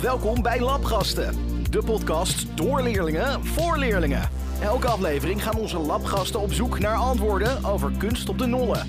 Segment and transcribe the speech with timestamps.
[0.00, 1.34] Welkom bij Labgasten,
[1.70, 4.30] de podcast door leerlingen voor leerlingen.
[4.60, 8.88] Elke aflevering gaan onze labgasten op zoek naar antwoorden over kunst op de nollen.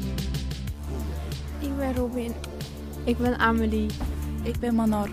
[1.60, 2.34] Ik ben Robin.
[3.04, 3.90] Ik ben Amelie.
[4.44, 5.10] Ik ben Manor.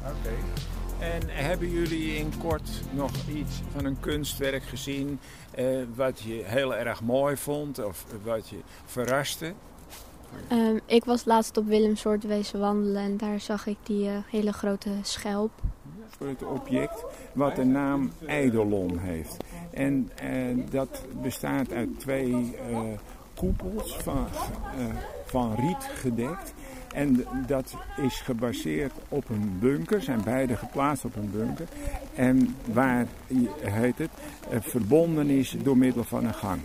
[0.00, 0.34] Oké.
[0.98, 5.20] En hebben jullie in kort nog iets van een kunstwerk gezien
[5.50, 9.54] eh, wat je heel erg mooi vond of wat je verraste?
[10.48, 14.52] Ehm, ik was laatst op Willemsoort wezen wandelen en daar zag ik die eh, hele
[14.52, 15.50] grote schelp.
[16.24, 19.36] Het object wat de naam Eidolon heeft.
[19.70, 20.30] En eh,
[20.70, 22.80] dat bestaat uit twee eh,
[23.34, 24.26] koepels van,
[25.26, 26.54] van riet gedekt.
[26.94, 31.66] En dat is gebaseerd op een bunker, zijn beide geplaatst op een bunker.
[32.14, 33.06] En waar,
[33.60, 34.10] heet het,
[34.48, 36.60] verbonden is door middel van een gang.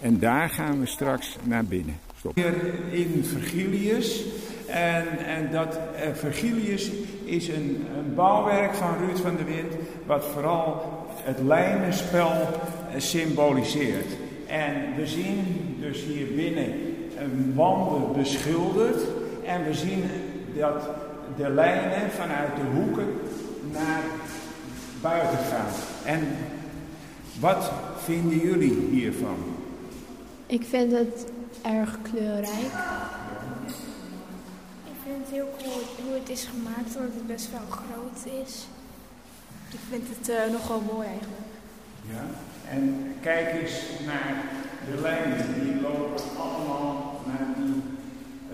[0.00, 1.96] En daar gaan we straks naar binnen.
[2.22, 2.34] Stop.
[2.34, 2.54] Hier
[2.90, 4.24] in Vergilius.
[4.66, 6.90] En, en dat eh, Vergilius
[7.24, 9.72] is een, een bouwwerk van Ruud van der Wind,
[10.06, 10.82] wat vooral
[11.16, 14.06] het lijnenspel eh, symboliseert.
[14.46, 15.44] En we zien
[15.80, 16.72] dus hier binnen
[17.18, 19.00] een wanden beschilderd.
[19.44, 20.02] En we zien
[20.56, 20.88] dat
[21.36, 23.06] de lijnen vanuit de hoeken
[23.72, 24.02] naar
[25.00, 25.72] buiten gaan.
[26.04, 26.28] En
[27.40, 29.36] wat vinden jullie hiervan?
[30.46, 31.26] Ik vind het
[31.62, 32.72] erg kleurrijk.
[34.84, 38.66] Ik vind het heel cool hoe het is gemaakt, omdat het best wel groot is.
[39.72, 41.50] Ik vind het eh, nogal mooi eigenlijk.
[42.12, 42.24] Ja.
[42.70, 44.34] En kijk eens naar
[44.90, 47.82] de lijnen, die lopen allemaal naar die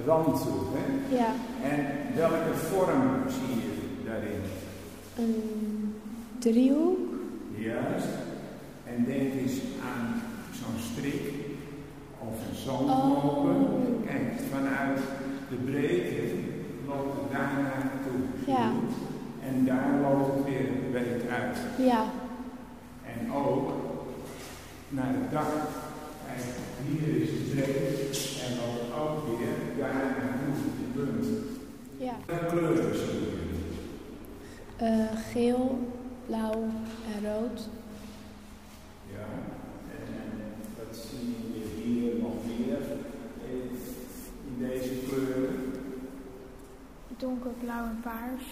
[0.06, 0.60] rand toe.
[0.74, 1.16] Hè?
[1.16, 1.32] Ja,
[1.70, 4.40] En welke vorm zie je daarin?
[5.16, 5.94] een
[6.38, 6.98] driehoek.
[7.56, 8.06] Juist.
[8.84, 9.52] En denk eens
[9.84, 11.22] aan zo'n strik
[12.18, 13.50] of een zandloper.
[13.54, 14.06] Oh.
[14.06, 14.98] Kijk, vanuit
[15.50, 16.34] de breedte
[16.86, 18.20] loopt het daar naartoe.
[18.46, 18.70] Ja.
[19.48, 21.58] En daar loopt het weer breed uit.
[21.78, 22.04] Ja,
[23.04, 23.70] En ook
[24.88, 25.52] naar het dak.
[26.26, 26.44] Kijk,
[26.86, 31.26] hier is het breed en loopt ook weer daar naartoe, die punt.
[31.96, 32.12] ja.
[32.26, 33.46] Welke kleuren zien jullie?
[34.76, 35.78] Eh, geel,
[36.26, 36.62] blauw
[37.14, 37.68] en rood.
[39.12, 39.26] Ja,
[39.90, 40.32] en
[40.78, 42.78] wat zie je hier nog meer
[43.50, 43.78] in,
[44.58, 45.72] in deze kleuren?
[47.16, 48.42] Donkerblauw en paars.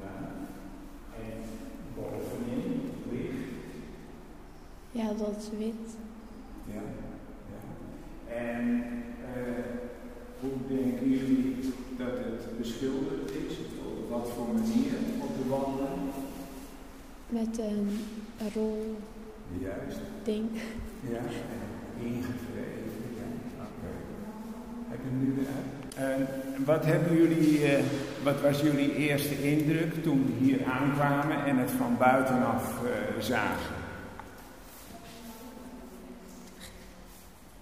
[0.00, 0.30] Ja,
[1.16, 1.42] en
[1.94, 2.80] bovenin
[3.10, 3.48] licht.
[4.90, 5.96] Ja, dat is wit.
[6.64, 6.82] Ja,
[7.52, 7.62] ja.
[8.34, 8.82] En
[9.34, 9.64] eh,
[10.40, 11.56] hoe denken jullie
[11.98, 13.56] dat het beschilderd is?
[13.86, 15.98] Op wat voor manier op de wanden?
[17.28, 17.98] Met een
[18.54, 18.96] rol
[19.60, 19.98] Juist.
[20.24, 20.50] ding.
[21.10, 23.00] Ja, en ingevreven.
[23.16, 23.24] Ja.
[23.64, 23.92] Oké.
[23.92, 24.91] Heb je hem nu weer uit?
[25.96, 26.26] En
[26.64, 27.84] wat, hebben jullie, eh,
[28.22, 33.74] wat was jullie eerste indruk toen we hier aankwamen en het van buitenaf eh, zagen?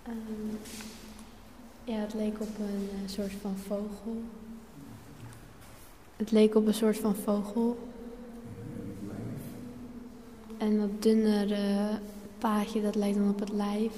[0.03, 0.55] Ehm,
[1.85, 4.23] ja, het leek op een eh, soort van vogel.
[6.17, 7.89] Het leek op een soort van vogel.
[10.59, 11.99] En dat dunnere
[12.39, 13.93] paadje, dat lijkt dan op het lijf.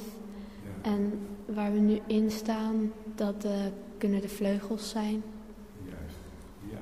[0.82, 1.12] En
[1.54, 3.52] waar we nu in staan, dat eh,
[3.98, 5.22] kunnen de vleugels zijn.
[5.84, 6.16] Juist.
[6.70, 6.78] Ja.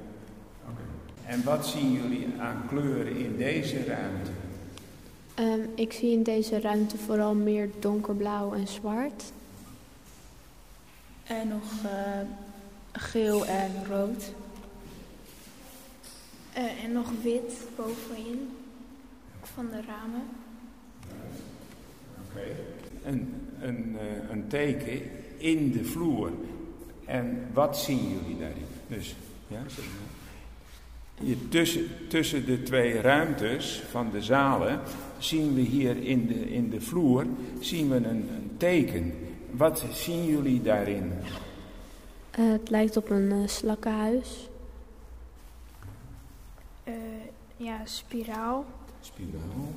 [0.70, 0.82] Oké.
[1.24, 4.30] En wat zien jullie aan kleuren in deze ruimte?
[5.34, 9.32] Ehm, ik zie in deze ruimte vooral meer donkerblauw en zwart.
[11.24, 12.20] En nog eh,
[12.92, 14.32] geel en rood.
[16.52, 18.50] Eh, en nog wit bovenin
[19.42, 20.22] van de ramen.
[22.28, 22.79] Oké.
[23.04, 25.00] Een, een, eh, een teken
[25.36, 26.30] in de vloer.
[27.04, 28.64] En wat zien jullie daarin?
[28.86, 29.14] Dus,
[29.48, 30.18] ja, zeg maar.
[31.26, 34.80] Hier tussen, tussen de twee ruimtes van de zalen
[35.18, 37.26] zien we hier in de, in de vloer
[37.60, 39.14] zien we een, een teken.
[39.50, 41.12] Wat zien jullie daarin?
[42.30, 44.48] Eh, het lijkt op een eh, slakkenhuis.
[46.84, 46.94] Eh,
[47.56, 48.64] ja, spiraal.
[49.00, 49.72] Spiraal.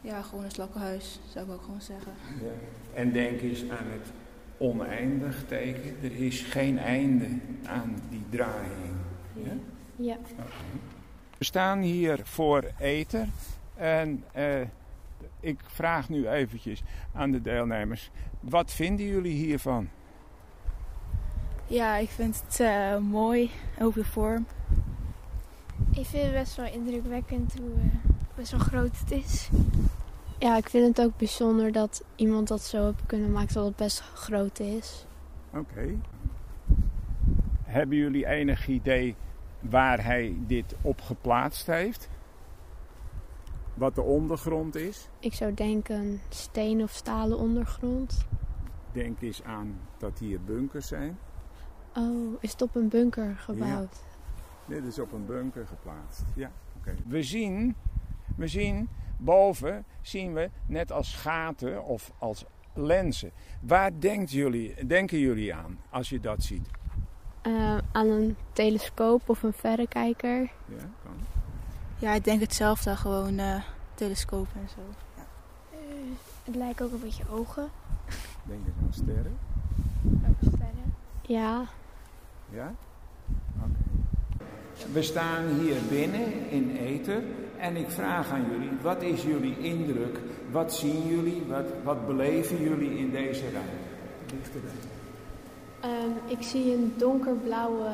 [0.00, 2.12] Ja, gewoon een slakkenhuis, zou ik ook gewoon zeggen.
[2.42, 2.50] Ja.
[2.94, 4.12] En denk eens aan het
[4.58, 5.96] oneindig teken.
[6.02, 7.26] Er is geen einde
[7.66, 8.96] aan die draaiing.
[9.32, 9.52] Ja?
[9.96, 10.16] Ja.
[11.38, 13.32] We staan hier voor eten
[13.74, 14.60] en eh,
[15.40, 16.82] ik vraag nu eventjes
[17.14, 18.10] aan de deelnemers,
[18.40, 19.88] wat vinden jullie hiervan?
[21.66, 24.46] Ja, ik vind het eh, mooi, ook de vorm.
[25.94, 28.07] Ik vind het best wel indrukwekkend hoe eh,
[28.38, 29.50] best wel groot het is.
[30.38, 33.76] ja, ik vind het ook bijzonder dat iemand dat zo heeft kunnen maken, dat het
[33.76, 35.06] best groot is.
[35.54, 35.98] Oké.
[37.62, 39.16] Hebben jullie enig idee
[39.60, 42.08] waar hij dit op geplaatst heeft?
[43.74, 45.08] Wat de ondergrond is?
[45.18, 48.26] Ik zou denken steen of stalen ondergrond.
[48.92, 51.18] Denk eens aan dat hier bunkers zijn.
[51.96, 54.02] Oh, is het op een bunker gebouwd?
[54.66, 56.24] Dit is op een bunker geplaatst.
[56.34, 56.94] Ja, oké.
[57.06, 57.76] We zien,
[58.38, 62.44] we zien boven, zien we net als gaten of als
[62.74, 63.30] lenzen.
[63.60, 66.70] Waar denkt jullie, denken jullie aan als je dat ziet?
[67.42, 70.40] Eh, aan een telescoop of een verrekijker.
[70.64, 71.16] Ja, kan.
[71.98, 72.96] Ja, ik denk hetzelfde.
[72.96, 73.62] Gewoon eh
[73.94, 74.80] telescopen en zo.
[75.70, 75.78] Eh,
[76.44, 77.68] het lijken ook een beetje ogen.
[78.44, 79.38] Denk eens aan sterren.
[80.28, 80.94] Ook sterren.
[81.22, 81.64] Ja,
[82.50, 82.74] Ja?
[84.92, 87.22] We staan hier binnen in Ether
[87.56, 90.18] en ik vraag aan jullie, wat is jullie indruk?
[90.50, 91.42] Wat zien jullie?
[91.48, 93.88] Wat, wat beleven jullie in deze ruimte?
[95.80, 97.90] Ehm, ik zie een donkerblauwe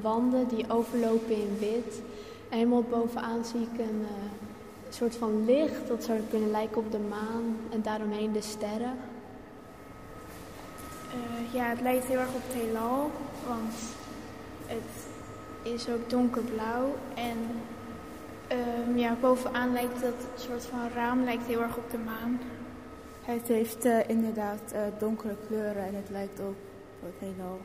[0.00, 2.00] wanden die overlopen in wit.
[2.48, 6.92] En helemaal bovenaan zie ik een eh, soort van licht dat zou kunnen lijken op
[6.92, 7.56] de maan.
[7.70, 8.96] En daaromheen de sterren.
[11.12, 13.10] Eh, ja, het lijkt heel erg op het heelal,
[13.46, 13.74] want
[14.66, 15.06] het
[15.74, 16.94] is ook donkerblauw.
[17.14, 17.38] En
[18.46, 22.40] ehm, ja, bovenaan lijkt dat soort van raam lijkt heel erg op de maan.
[23.22, 26.56] Het heeft eh, inderdaad eh, donkere kleuren en het lijkt ook
[27.00, 27.60] op het heelal.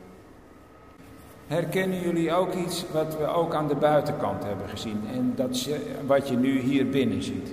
[1.46, 5.80] Herkennen jullie ook iets wat we ook aan de buitenkant hebben gezien en dat je,
[6.06, 7.52] wat je nu hier binnen ziet?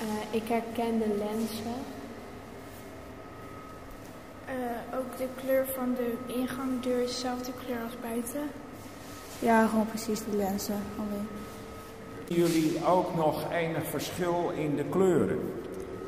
[0.00, 1.80] Eh, ik herken de lenzen.
[4.44, 8.50] Eh, ook de kleur van de ingangdeur is dezelfde kleur als buiten.
[9.44, 11.28] Ja, gewoon precies de lenzen alleen.
[12.28, 15.38] Jullie ook nog enig verschil in de kleuren?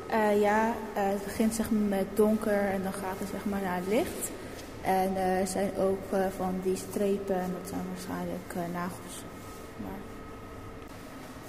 [0.07, 3.61] Eh, ja, eh, het begint zeg maar met donker en dan gaat het zeg maar
[3.61, 4.31] naar het licht.
[4.81, 9.15] En eh, er zijn ook eh, van die strepen en dat zijn waarschijnlijk eh, nagels.
[9.77, 9.99] Maar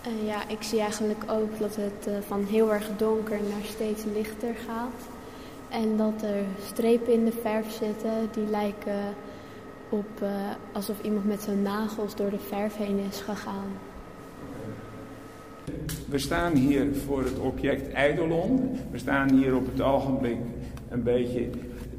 [0.03, 4.03] Eh, ja, ik zie eigenlijk ook dat het eh, van heel erg donker naar steeds
[4.15, 5.01] lichter gaat.
[5.69, 9.15] En dat er strepen in de verf zitten die lijken
[9.89, 10.29] op eh,
[10.73, 13.69] alsof iemand met zijn nagels door de verf heen is gegaan.
[16.09, 18.79] We staan hier voor het object Eidolon.
[18.91, 20.39] We staan hier op het ogenblik
[20.89, 21.49] een beetje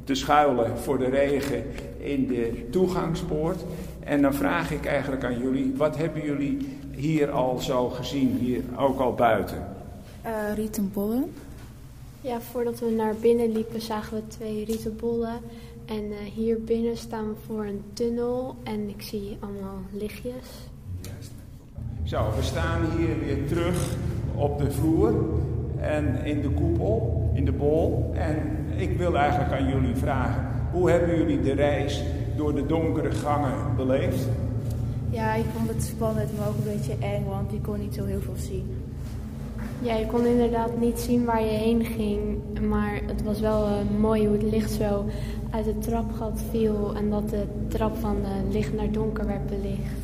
[0.04, 1.64] te schuilen voor de regen
[1.98, 3.64] in de toegangspoort.
[4.04, 8.62] En dan vraag ik eigenlijk aan jullie, wat hebben jullie hier al zo gezien, hier
[8.76, 9.68] ook al buiten?
[10.22, 11.32] eh rieten bollen.
[12.20, 15.40] Ja, voordat we naar binnen liepen zagen we twee rieten bollen.
[15.90, 20.68] En eh, hier binnen staan we voor een tunnel en ik zie allemaal lichtjes.
[22.02, 23.96] Zo, we staan hier weer terug
[24.34, 25.14] op de vloer
[25.80, 28.10] en in de koepel, in de bol.
[28.14, 28.36] En
[28.76, 32.02] ik wil eigenlijk aan jullie vragen, hoe hebben jullie de reis
[32.36, 34.28] door de donkere gangen beleefd?
[35.10, 38.04] Ja, ik vond het spannend, maar ook een beetje eng, want je kon niet zo
[38.04, 38.89] heel veel zien.
[39.82, 42.38] Ja, je kon inderdaad niet zien waar je heen ging,
[42.68, 45.04] maar het was wel eh, mooi hoe het licht zo
[45.50, 50.00] uit het trapgat viel en dat de trap van eh, licht naar donker werd belicht.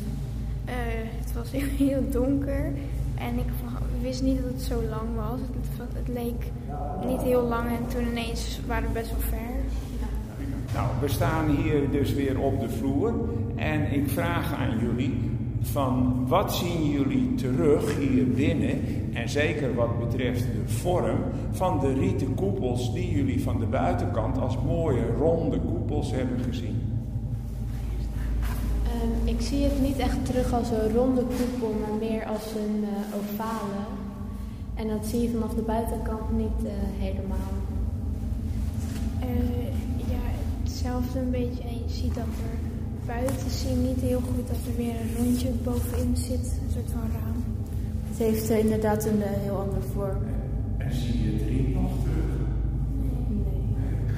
[0.65, 0.73] Eh,
[1.19, 2.73] het was heel, heel donker
[3.15, 3.45] en ik
[4.01, 5.39] wist niet dat het zo lang was.
[5.39, 6.51] Het, het leek
[7.05, 9.55] niet heel lang en toen ineens waren we best wel ver.
[10.73, 13.13] Nou, we staan hier dus weer op de vloer
[13.55, 18.79] en ik vraag aan jullie van wat zien jullie terug hier binnen
[19.13, 21.17] en zeker wat betreft de vorm
[21.51, 26.81] van de rieten koepels die jullie van de buitenkant als mooie ronde koepels hebben gezien.
[28.83, 32.83] Ehm, ik zie het niet echt terug als een ronde koepel, maar meer als een
[32.83, 33.81] eh, ovale.
[34.75, 37.53] En dat zie je vanaf de buitenkant niet eh, helemaal.
[39.19, 39.67] Eh,
[39.97, 40.23] ja,
[40.63, 41.63] hetzelfde een beetje.
[41.63, 42.76] En je ziet dat er
[43.07, 46.45] buiten zie je niet heel goed dat er weer een rondje bovenin zit.
[46.61, 47.43] Een soort van raam.
[48.09, 50.23] Het heeft eh, inderdaad een eh, heel andere vorm.
[50.77, 52.35] En zie je het riet nog terug?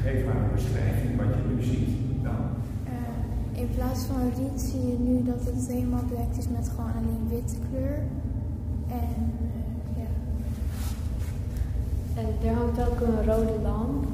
[0.03, 1.89] Geef maar een beschrijving wat je nu ziet.
[2.23, 2.41] Dan.
[2.83, 6.91] Eh, in plaats van riet zie je nu dat het helemaal bedekt is met gewoon
[6.99, 7.97] alleen witte kleur.
[8.87, 9.17] En
[9.49, 10.09] eh, ja.
[12.21, 14.05] En er hangt ook een rode lamp.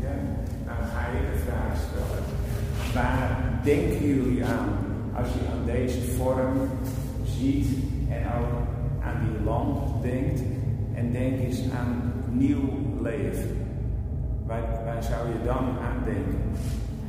[0.00, 0.14] Ja,
[0.66, 2.24] nou ga je de vraag stellen.
[2.94, 4.68] Waar denken jullie aan
[5.14, 6.56] als je aan deze vorm
[7.24, 7.68] ziet
[8.08, 8.52] en ook
[9.04, 10.42] aan die lamp denkt?
[10.94, 12.68] En denk eens aan nieuw
[13.02, 13.50] leven.
[14.46, 16.40] Waar, waar zou je dan aan denken?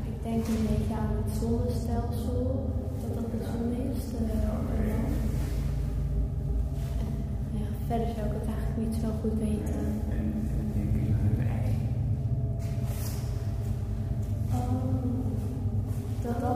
[0.06, 2.70] Ik denk een beetje aan het zonnestelsel,
[3.02, 4.00] dat dat de zon is.
[4.12, 4.70] De, de lamp.
[4.70, 5.06] En,
[7.58, 9.82] ja, verder zou ik het eigenlijk niet zo goed weten.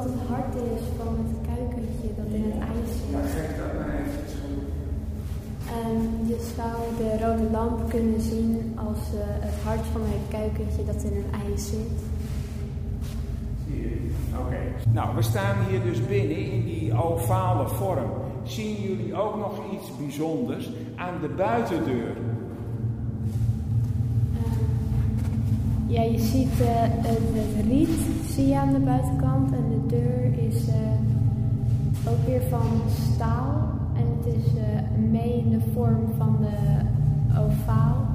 [0.07, 3.11] het hart is van het kuikentje dat in het ijs zit.
[3.11, 4.59] Ja, geef dat maar even schoon.
[5.81, 10.25] En ehm, je zou de rode lamp kunnen zien als eh, het hart van het
[10.29, 11.97] kuikentje dat in een ijs zit.
[13.67, 14.11] Zie je?
[14.39, 14.61] Oké.
[14.91, 18.11] Nou, we staan hier dus binnen in die ovale vorm.
[18.43, 22.15] Zien jullie ook nog iets bijzonders aan de buitendeur?
[24.37, 24.67] Ehm,
[25.87, 30.67] ja, je ziet uh, het, riet zie je aan de buitenkant en de deur is
[30.67, 32.82] uh, ook weer van
[33.13, 34.62] staal en het is uh,
[35.12, 36.79] mee in de vorm van de
[37.39, 38.06] ovaal.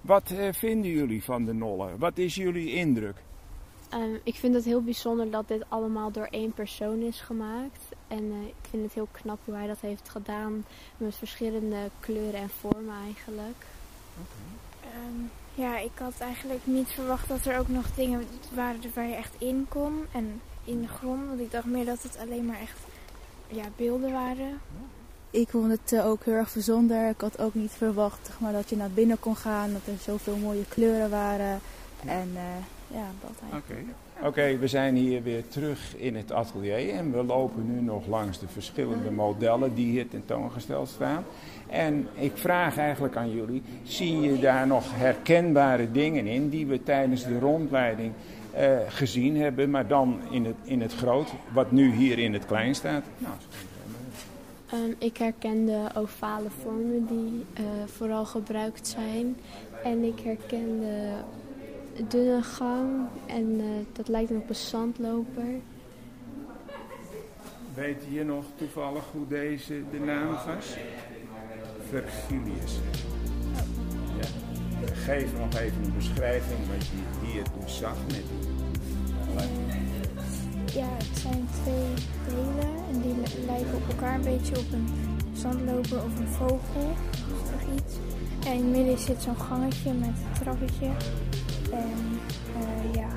[0.00, 1.98] Wat vinden jullie van de nollen?
[1.98, 3.16] Wat is jullie indruk?
[3.94, 7.82] Um, ik vind het heel bijzonder dat dit allemaal door één persoon is gemaakt.
[8.08, 10.64] En ik vind het heel knap hoe hij dat heeft gedaan
[10.96, 13.56] met verschillende kleuren en vormen eigenlijk.
[14.20, 15.00] Okay.
[15.08, 19.14] Um, ja, ik had eigenlijk niet verwacht dat er ook nog dingen waren waar je
[19.14, 21.28] echt in kon en in de grond.
[21.28, 22.78] Want ik dacht meer dat het alleen maar echt
[23.46, 24.60] ja, beelden waren.
[25.30, 27.08] Ik vond het uh, ook heel erg bijzonder.
[27.08, 30.36] Ik had ook niet verwacht maar, dat je naar binnen kon gaan, dat er zoveel
[30.36, 31.60] mooie kleuren waren.
[32.06, 33.88] En uh, ja, dat eigenlijk.
[34.22, 34.58] Oké, okay.
[34.58, 38.48] we zijn hier weer terug in het atelier en we lopen nu nog langs de
[38.48, 41.24] verschillende modellen die hier tentoongesteld staan.
[41.68, 46.82] En ik vraag eigenlijk aan jullie, zie je daar nog herkenbare dingen in die we
[46.82, 48.12] tijdens de rondleiding
[48.58, 52.46] uh, gezien hebben, maar dan in het, in het groot, wat nu hier in het
[52.46, 53.04] klein staat?
[53.18, 53.34] Nou,
[54.74, 59.36] um, ik herken de ovale vormen die uh, vooral gebruikt zijn.
[59.84, 61.12] En ik herken de
[62.08, 65.60] dunne gang en uh, dat lijkt me op een zandloper.
[67.74, 70.76] Weet je nog toevallig hoe deze de naam was?
[71.88, 72.78] Virgilius.
[74.20, 74.26] Ja.
[74.94, 78.24] Geef nog even een beschrijving wat je hier dus zag met
[80.74, 81.94] Ja, het zijn twee
[82.28, 84.88] delen en die lijken op elkaar een beetje op een
[85.32, 86.90] zandloper of een vogel
[87.32, 87.94] of iets.
[88.46, 90.90] En in het midden zit zo'n gangetje met een trappetje.
[91.72, 92.20] En
[92.56, 93.08] uh, ja.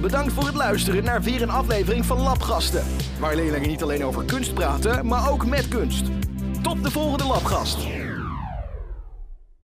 [0.00, 2.84] Bedankt voor het luisteren naar weer een aflevering van Labgasten.
[3.18, 6.04] Waar leerlingen niet alleen over kunst praten, maar ook met kunst.
[6.62, 7.95] Tot de volgende Labgast.